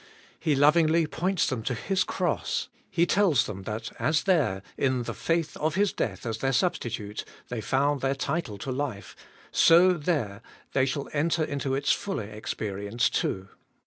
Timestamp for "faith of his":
5.13-5.93